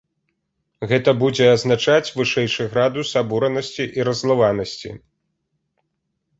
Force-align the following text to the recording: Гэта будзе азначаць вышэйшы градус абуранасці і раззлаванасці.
Гэта 0.91 1.13
будзе 1.21 1.45
азначаць 1.57 2.13
вышэйшы 2.21 2.67
градус 2.73 3.13
абуранасці 3.23 3.89
і 4.01 4.11
раззлаванасці. 4.11 4.89